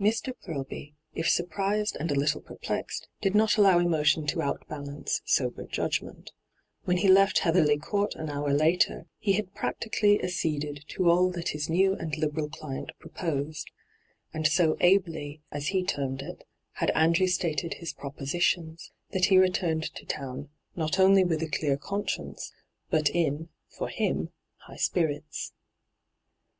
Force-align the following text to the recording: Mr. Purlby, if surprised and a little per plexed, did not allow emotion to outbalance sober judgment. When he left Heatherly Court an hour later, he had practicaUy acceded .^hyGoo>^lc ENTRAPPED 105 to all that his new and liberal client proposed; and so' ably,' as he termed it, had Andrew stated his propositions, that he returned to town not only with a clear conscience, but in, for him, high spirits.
Mr. 0.00 0.34
Purlby, 0.42 0.94
if 1.14 1.28
surprised 1.28 1.96
and 2.00 2.10
a 2.10 2.18
little 2.18 2.40
per 2.40 2.56
plexed, 2.56 3.06
did 3.20 3.36
not 3.36 3.56
allow 3.56 3.78
emotion 3.78 4.26
to 4.26 4.42
outbalance 4.42 5.22
sober 5.24 5.64
judgment. 5.64 6.32
When 6.86 6.96
he 6.96 7.06
left 7.06 7.38
Heatherly 7.38 7.78
Court 7.78 8.16
an 8.16 8.30
hour 8.30 8.52
later, 8.52 9.06
he 9.16 9.34
had 9.34 9.54
practicaUy 9.54 10.24
acceded 10.24 10.82
.^hyGoo>^lc 10.88 10.90
ENTRAPPED 10.90 10.98
105 10.98 10.98
to 10.98 11.08
all 11.08 11.30
that 11.30 11.48
his 11.50 11.70
new 11.70 11.94
and 11.94 12.16
liberal 12.18 12.48
client 12.48 12.90
proposed; 12.98 13.70
and 14.34 14.44
so' 14.44 14.76
ably,' 14.80 15.40
as 15.52 15.68
he 15.68 15.84
termed 15.84 16.20
it, 16.20 16.42
had 16.72 16.90
Andrew 16.90 17.28
stated 17.28 17.74
his 17.74 17.92
propositions, 17.92 18.90
that 19.12 19.26
he 19.26 19.38
returned 19.38 19.94
to 19.94 20.04
town 20.04 20.48
not 20.74 20.98
only 20.98 21.22
with 21.22 21.40
a 21.44 21.48
clear 21.48 21.76
conscience, 21.76 22.52
but 22.90 23.08
in, 23.08 23.50
for 23.68 23.88
him, 23.88 24.30
high 24.66 24.74
spirits. 24.74 25.52